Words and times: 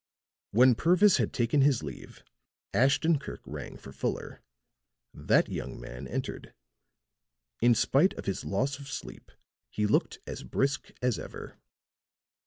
When 0.49 0.73
Purvis 0.73 1.17
had 1.17 1.31
taken 1.31 1.61
his 1.61 1.83
leave, 1.83 2.23
Ashton 2.73 3.19
Kirk 3.19 3.41
rang 3.45 3.77
for 3.77 3.91
Fuller. 3.91 4.41
That 5.13 5.47
young 5.47 5.79
man 5.79 6.07
entered; 6.07 6.55
in 7.61 7.75
spite 7.75 8.13
of 8.15 8.25
his 8.25 8.43
loss 8.43 8.79
of 8.79 8.87
sleep 8.91 9.31
he 9.69 9.85
looked 9.85 10.17
as 10.25 10.41
brisk 10.41 10.89
as 11.03 11.19
ever. 11.19 11.59